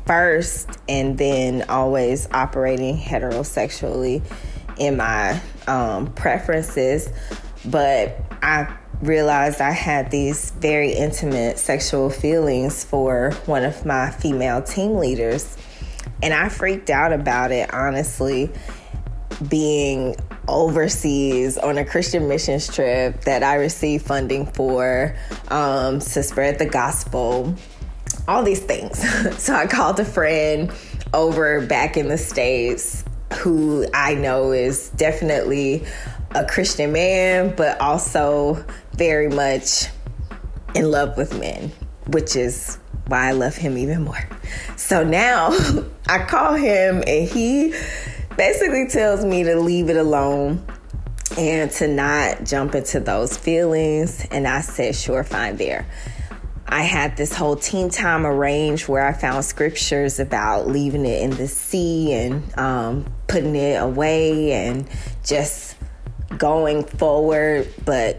[0.07, 4.23] first and then always operating heterosexually
[4.79, 7.09] in my um, preferences,
[7.65, 8.73] but I
[9.03, 15.57] realized I had these very intimate sexual feelings for one of my female team leaders.
[16.23, 18.49] And I freaked out about it, honestly,
[19.49, 20.15] being
[20.47, 25.17] overseas on a Christian missions trip that I received funding for
[25.49, 27.57] um, to spread the gospel,
[28.29, 28.99] all these things.
[29.43, 30.73] so I called a friend
[31.13, 33.05] over back in the States
[33.39, 35.85] who I know is definitely
[36.35, 39.87] a Christian man, but also very much
[40.75, 41.73] in love with men,
[42.09, 44.29] which is why I love him even more.
[44.77, 45.57] So now
[46.07, 47.75] I call him and he
[48.37, 50.65] basically tells me to leave it alone
[51.39, 54.27] and to not jump into those feelings.
[54.31, 55.87] And I said, sure, fine, there.
[56.67, 61.31] I had this whole teen time arranged where I found scriptures about leaving it in
[61.31, 64.89] the sea and um, putting it away and
[65.25, 65.77] just
[66.39, 68.19] going forward, but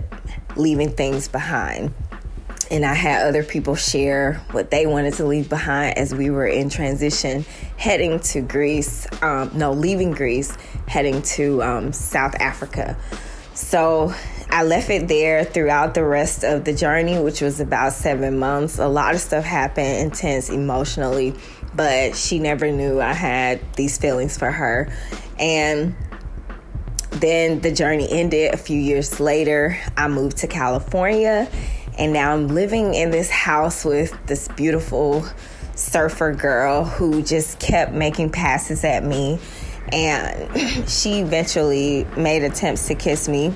[0.55, 1.93] leaving things behind.
[2.71, 6.47] And I had other people share what they wanted to leave behind as we were
[6.47, 7.45] in transition,
[7.77, 10.55] heading to Greece, um, no, leaving Greece,
[10.87, 12.97] heading to um, South Africa.
[13.53, 14.13] So
[14.55, 18.79] I left it there throughout the rest of the journey, which was about seven months.
[18.79, 21.35] A lot of stuff happened, intense emotionally,
[21.75, 24.87] but she never knew I had these feelings for her.
[25.37, 25.93] And
[27.09, 29.77] then the journey ended a few years later.
[29.97, 31.49] I moved to California
[31.97, 35.25] and now I'm living in this house with this beautiful
[35.75, 39.37] surfer girl who just kept making passes at me.
[39.91, 43.53] And she eventually made attempts to kiss me.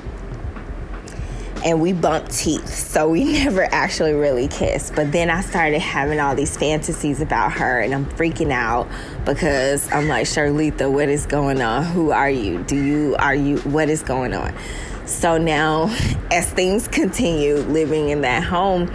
[1.63, 4.95] And we bumped teeth, so we never actually really kissed.
[4.95, 8.87] But then I started having all these fantasies about her, and I'm freaking out
[9.25, 11.83] because I'm like, Shirletha, what is going on?
[11.83, 12.63] Who are you?
[12.63, 14.53] Do you, are you, what is going on?
[15.05, 15.93] So now,
[16.31, 18.93] as things continue living in that home,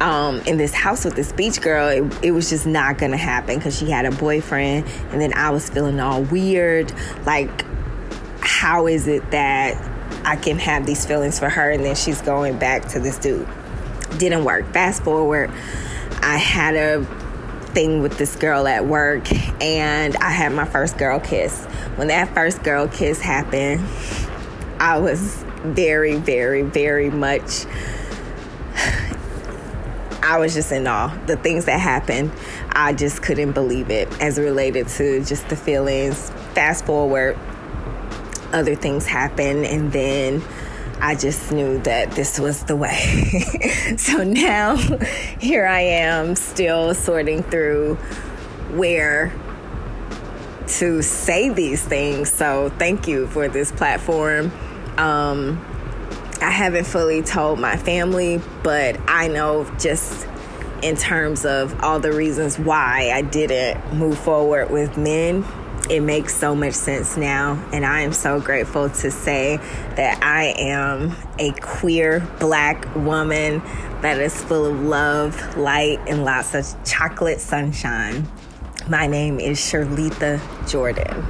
[0.00, 3.56] um, in this house with this beach girl, it, it was just not gonna happen
[3.56, 6.92] because she had a boyfriend, and then I was feeling all weird.
[7.24, 7.64] Like,
[8.40, 9.93] how is it that
[10.24, 13.48] I can have these feelings for her, and then she's going back to this dude?
[14.18, 14.72] Didn't work.
[14.72, 15.50] Fast forward,
[16.22, 17.04] I had a
[17.74, 21.64] thing with this girl at work, and I had my first girl kiss.
[21.96, 23.84] When that first girl kiss happened,
[24.78, 27.66] I was very, very, very much.
[30.22, 31.14] I was just in awe.
[31.26, 32.32] The things that happened,
[32.70, 36.30] I just couldn't believe it as related to just the feelings.
[36.54, 37.38] Fast forward,
[38.54, 40.42] other things happen, and then
[41.00, 42.96] I just knew that this was the way.
[43.98, 44.76] so now
[45.38, 47.96] here I am, still sorting through
[48.72, 49.32] where
[50.66, 52.32] to say these things.
[52.32, 54.52] So thank you for this platform.
[54.96, 55.62] Um,
[56.40, 60.26] I haven't fully told my family, but I know just
[60.82, 65.44] in terms of all the reasons why I didn't move forward with men,
[65.90, 67.62] it makes so much sense now.
[67.72, 69.58] And I am so grateful to say
[69.96, 73.60] that I am a queer black woman
[74.00, 78.28] that is full of love, light, and lots of chocolate sunshine.
[78.88, 81.24] My name is Shirletha Jordan.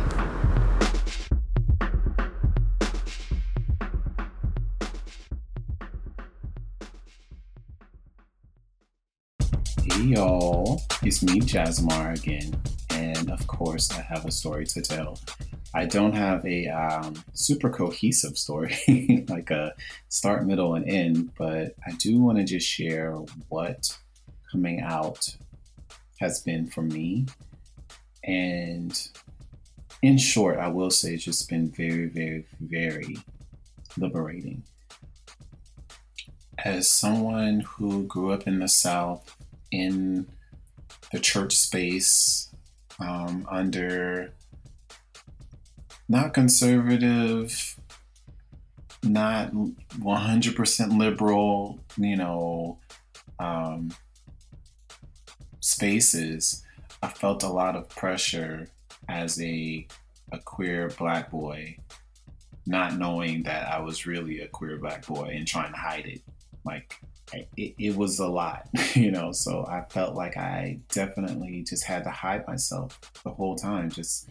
[9.85, 12.61] Hey y'all, it's me, Jazimar again,
[12.94, 15.18] and of course, I have a story to tell.
[15.74, 19.74] I don't have a um, super cohesive story, like a
[20.09, 23.12] start, middle, and end, but I do want to just share
[23.48, 23.96] what
[24.50, 25.37] coming out
[26.20, 27.26] has been for me.
[28.22, 29.09] And
[30.00, 33.18] in short, I will say it's just been very, very, very
[33.98, 34.62] liberating.
[36.64, 39.37] As someone who grew up in the South,
[39.72, 40.26] in
[41.11, 42.54] the church space
[42.99, 44.33] um, under
[46.09, 47.79] not conservative,
[49.03, 52.79] not 100% liberal, you know,
[53.38, 53.90] um,
[55.61, 56.65] spaces,
[57.03, 58.69] I felt a lot of pressure
[59.09, 59.87] as a,
[60.33, 61.77] a queer black boy,
[62.67, 66.23] not knowing that I was really a queer black boy and trying to hide it.
[66.65, 66.99] Like,
[67.33, 69.33] it, it was a lot, you know.
[69.33, 73.90] So I felt like I definitely just had to hide myself the whole time.
[73.90, 74.29] Just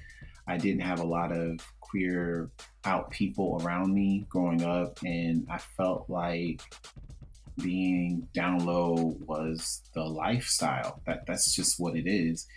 [0.47, 2.49] I didn't have a lot of queer
[2.85, 6.61] out people around me growing up, and I felt like
[7.61, 11.01] being down low was the lifestyle.
[11.05, 12.47] That that's just what it is.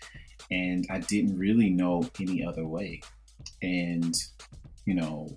[0.51, 3.01] And I didn't really know any other way.
[3.63, 4.15] And,
[4.85, 5.29] you know,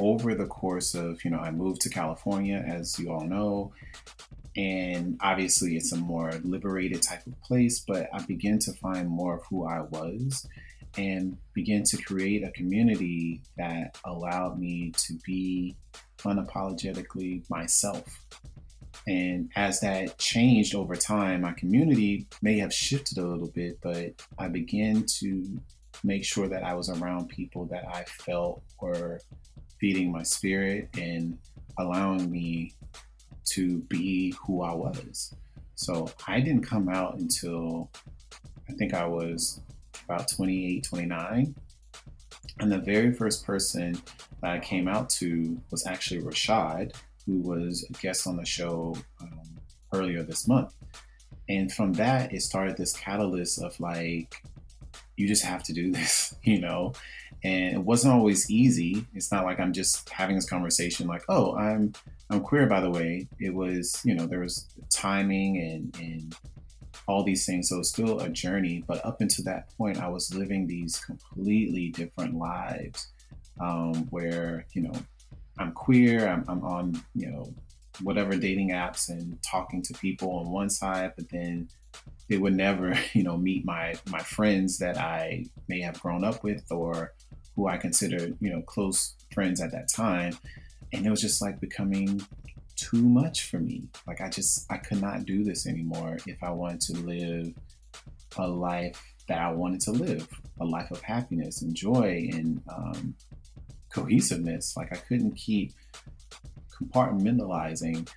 [0.00, 3.72] over the course of, you know, I moved to California, as you all know,
[4.56, 9.36] and obviously it's a more liberated type of place, but I began to find more
[9.36, 10.46] of who I was
[10.96, 15.76] and begin to create a community that allowed me to be
[16.20, 18.24] unapologetically myself.
[19.06, 24.14] And as that changed over time, my community may have shifted a little bit, but
[24.38, 25.60] I began to
[26.02, 29.20] make sure that I was around people that I felt were
[29.80, 31.38] feeding my spirit and
[31.78, 32.74] allowing me
[33.44, 35.34] to be who I was.
[35.74, 37.90] So I didn't come out until
[38.68, 39.60] I think I was
[40.04, 41.54] about 28, 29.
[42.60, 44.00] And the very first person
[44.42, 48.96] that I came out to was actually Rashad, who was a guest on the show
[49.20, 49.40] um,
[49.92, 50.74] earlier this month.
[51.48, 54.42] And from that, it started this catalyst of like,
[55.16, 56.92] you just have to do this, you know?
[57.44, 59.06] And it wasn't always easy.
[59.14, 61.92] It's not like I'm just having this conversation like, oh, I'm
[62.30, 63.28] I'm queer by the way.
[63.38, 66.36] It was, you know, there was timing and and
[67.08, 67.68] all these things.
[67.68, 68.84] So it's still a journey.
[68.86, 73.08] But up until that point, I was living these completely different lives
[73.60, 74.92] um, where, you know,
[75.58, 77.52] I'm queer, I'm, I'm on, you know,
[78.02, 81.68] whatever dating apps and talking to people on one side, but then
[82.28, 86.44] they would never, you know, meet my my friends that I may have grown up
[86.44, 87.14] with or
[87.58, 90.38] who I considered, you know, close friends at that time.
[90.92, 92.22] And it was just like becoming
[92.76, 93.88] too much for me.
[94.06, 97.52] Like I just I could not do this anymore if I wanted to live
[98.36, 100.28] a life that I wanted to live,
[100.60, 103.16] a life of happiness and joy and um,
[103.92, 104.76] cohesiveness.
[104.76, 105.72] Like I couldn't keep
[106.80, 108.08] compartmentalizing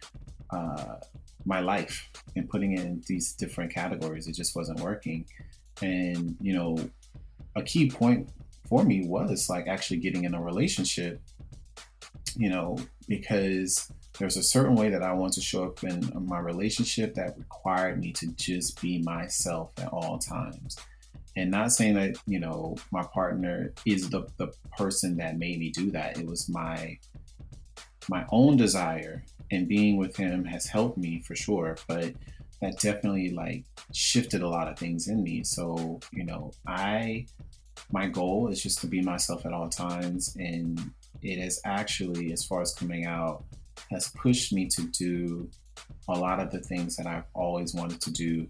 [0.51, 0.97] uh,
[1.45, 4.27] my life and putting it in these different categories.
[4.27, 5.25] It just wasn't working.
[5.81, 6.77] And, you know,
[7.55, 8.29] a key point
[8.71, 11.21] for me was like actually getting in a relationship,
[12.37, 16.39] you know, because there's a certain way that I want to show up in my
[16.39, 20.77] relationship that required me to just be myself at all times.
[21.35, 25.69] And not saying that you know my partner is the, the person that made me
[25.71, 26.17] do that.
[26.17, 26.97] It was my
[28.07, 32.13] my own desire and being with him has helped me for sure but
[32.61, 33.63] that definitely like
[33.93, 35.43] shifted a lot of things in me.
[35.43, 37.25] So you know i
[37.91, 40.79] my goal is just to be myself at all times and
[41.21, 43.43] it has actually as far as coming out
[43.89, 45.49] has pushed me to do
[46.07, 48.47] a lot of the things that i've always wanted to do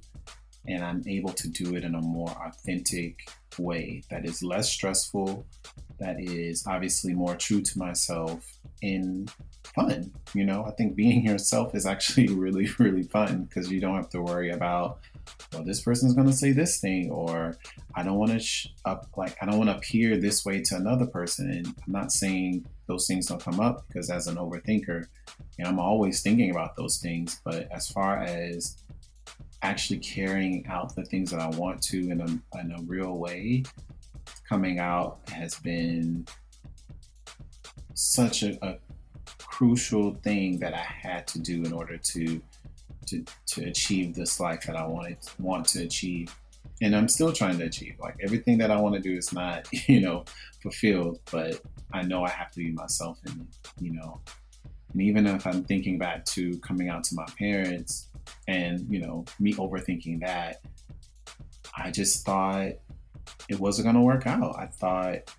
[0.67, 5.45] and I'm able to do it in a more authentic way that is less stressful,
[5.99, 8.45] that is obviously more true to myself
[8.83, 9.31] and
[9.75, 10.11] fun.
[10.33, 14.09] You know, I think being yourself is actually really, really fun because you don't have
[14.09, 14.99] to worry about,
[15.53, 17.57] well, this person's going to say this thing, or
[17.95, 20.75] I don't want to sh- up, like I don't want to appear this way to
[20.75, 21.51] another person.
[21.51, 25.05] And I'm not saying those things don't come up because as an overthinker,
[25.57, 27.41] you know, I'm always thinking about those things.
[27.43, 28.77] But as far as
[29.61, 33.63] actually carrying out the things that I want to in a, in a real way,
[34.47, 36.25] coming out has been
[37.93, 38.77] such a, a
[39.37, 42.41] crucial thing that I had to do in order to
[43.11, 46.35] to, to achieve this life that I wanted want to achieve.
[46.81, 47.95] And I'm still trying to achieve.
[47.99, 50.25] Like everything that I want to do is not, you know,
[50.61, 51.61] fulfilled, but
[51.93, 53.47] I know I have to be myself and
[53.79, 54.21] you know.
[54.93, 58.09] And even if I'm thinking back to coming out to my parents,
[58.47, 60.61] and you know me overthinking that
[61.77, 62.71] i just thought
[63.49, 65.33] it wasn't to work out i thought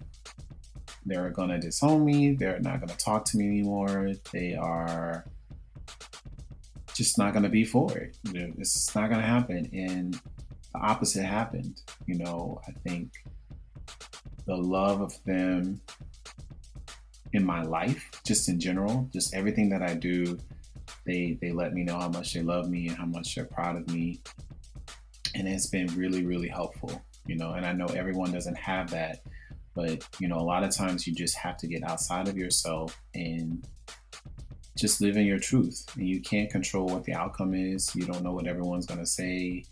[1.04, 5.24] they're to disown me they're not to talk to me anymore they are
[6.95, 8.16] just not going to be for it.
[8.34, 9.68] It's not going to happen.
[9.72, 12.61] And the opposite happened you know?
[12.68, 13.12] I think
[14.47, 15.80] the love of them
[17.32, 20.36] in my life just in general just everything that i do
[21.05, 23.76] they they let me know how much they love me and how much they're proud
[23.76, 24.20] of me,
[25.34, 27.03] and it's been really really helpful.
[27.26, 29.20] You know, and I know everyone doesn't have that,
[29.74, 33.01] but you know, a lot of times you just have to get outside of yourself
[33.14, 33.66] and
[34.76, 35.86] just live in your truth.
[35.96, 37.94] And you can't control what the outcome is.
[37.94, 39.64] You don't know what everyone's going to say.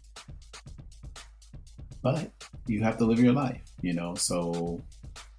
[2.02, 2.30] But
[2.66, 4.14] you have to live your life, you know?
[4.14, 4.80] So,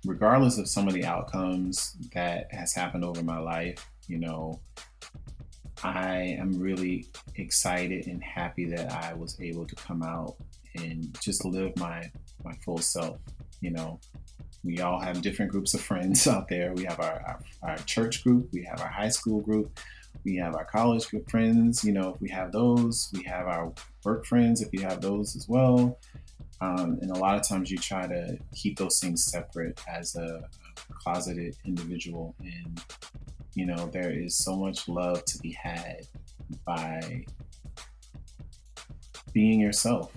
[0.06, 4.60] regardless of some of the outcomes that has happened over my life, you know,
[5.84, 10.36] I am really excited and happy that I was able to come out
[10.76, 12.12] and just live my
[12.44, 13.18] my full self,
[13.62, 14.00] you know.
[14.64, 16.74] We all have different groups of friends out there.
[16.74, 19.80] We have our, our, our church group, we have our high school group,
[20.24, 21.84] we have our college group friends.
[21.84, 25.36] You know, if we have those, we have our work friends, if you have those
[25.36, 25.98] as well.
[26.60, 30.48] Um, and a lot of times you try to keep those things separate as a,
[30.90, 32.36] a closeted individual.
[32.40, 32.80] And,
[33.56, 36.08] you know, there is so much love to be had
[36.66, 37.26] by
[39.34, 40.12] being yourself,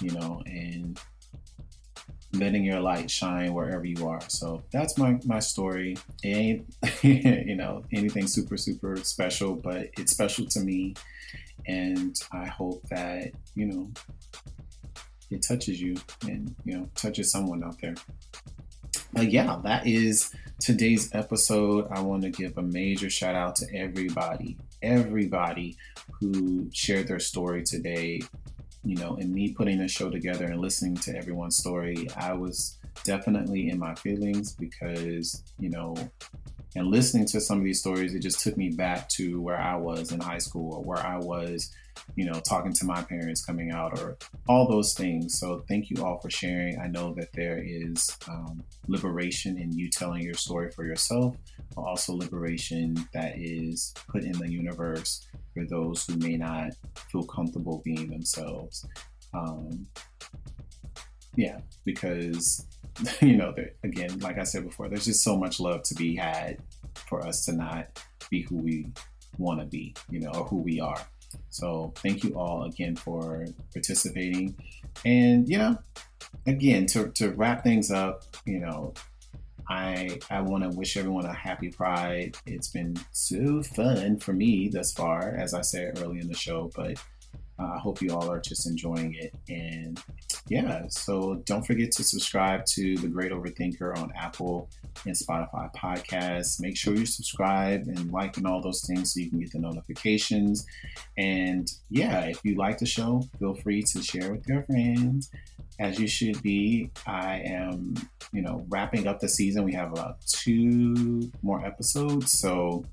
[0.00, 1.00] you know, and
[2.32, 4.20] letting your light shine wherever you are.
[4.28, 5.96] So that's my my story.
[6.22, 10.94] It ain't you know anything super super special, but it's special to me,
[11.66, 13.90] and I hope that you know
[15.30, 17.94] it touches you and you know touches someone out there.
[19.12, 21.88] But yeah, that is today's episode.
[21.90, 25.76] I want to give a major shout out to everybody, everybody
[26.20, 28.20] who shared their story today
[28.84, 32.78] you know, in me putting the show together and listening to everyone's story, I was
[33.04, 35.94] definitely in my feelings because, you know,
[36.76, 39.76] and listening to some of these stories, it just took me back to where I
[39.76, 41.70] was in high school or where I was,
[42.16, 44.16] you know, talking to my parents coming out or
[44.48, 45.38] all those things.
[45.38, 46.78] So thank you all for sharing.
[46.78, 51.36] I know that there is um, liberation in you telling your story for yourself,
[51.74, 56.72] but also liberation that is put in the universe for those who may not
[57.10, 58.86] feel comfortable being themselves.
[59.32, 59.86] Um,
[61.36, 62.66] yeah, because
[63.20, 66.58] you know, again, like I said before, there's just so much love to be had
[67.08, 68.86] for us to not be who we
[69.38, 71.00] want to be, you know, or who we are.
[71.48, 74.56] So thank you all again for participating.
[75.04, 75.78] And, you know,
[76.46, 78.94] again, to, to wrap things up, you know,
[79.68, 82.36] I I want to wish everyone a happy Pride.
[82.44, 86.72] It's been so fun for me thus far, as I said early in the show,
[86.74, 86.98] but
[87.58, 89.32] uh, I hope you all are just enjoying it.
[89.48, 90.02] And
[90.50, 94.68] yeah, so don't forget to subscribe to The Great Overthinker on Apple
[95.06, 96.60] and Spotify podcasts.
[96.60, 99.60] Make sure you subscribe and like and all those things so you can get the
[99.60, 100.66] notifications.
[101.16, 105.30] And yeah, if you like the show, feel free to share with your friends
[105.78, 106.90] as you should be.
[107.06, 107.94] I am,
[108.32, 109.62] you know, wrapping up the season.
[109.62, 112.32] We have about two more episodes.
[112.40, 112.84] So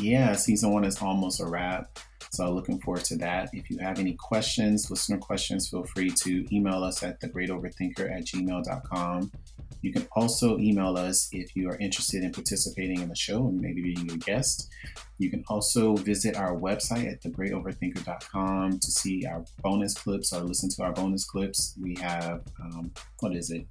[0.00, 2.00] yeah, season one is almost a wrap.
[2.30, 3.50] So looking forward to that.
[3.52, 8.24] If you have any questions, listener questions, feel free to email us at thegreatoverthinker at
[8.24, 9.32] gmail.com.
[9.82, 13.60] You can also email us if you are interested in participating in the show and
[13.60, 14.68] maybe being a guest.
[15.18, 20.68] You can also visit our website at thegreatoverthinker.com to see our bonus clips or listen
[20.70, 21.74] to our bonus clips.
[21.80, 23.66] We have, um, what is it?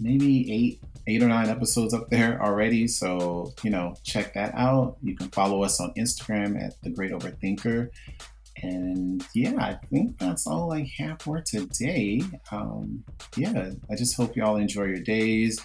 [0.00, 2.88] Maybe eight eight or nine episodes up there already.
[2.88, 4.96] So, you know, check that out.
[5.02, 7.90] You can follow us on Instagram at The Great Overthinker.
[8.62, 12.22] And yeah, I think that's all I have for today.
[12.50, 13.04] Um,
[13.36, 15.64] yeah, I just hope y'all enjoy your days.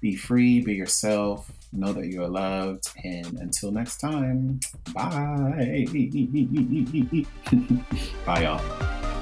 [0.00, 2.90] Be free, be yourself, know that you're loved.
[3.04, 4.60] And until next time,
[4.94, 5.86] bye.
[8.26, 9.19] bye, y'all.